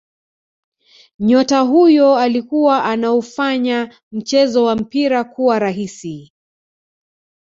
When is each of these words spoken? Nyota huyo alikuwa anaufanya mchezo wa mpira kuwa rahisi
Nyota 1.19 1.59
huyo 1.59 2.15
alikuwa 2.17 2.83
anaufanya 2.85 3.93
mchezo 4.11 4.63
wa 4.63 4.75
mpira 4.75 5.23
kuwa 5.23 5.59
rahisi 5.59 6.33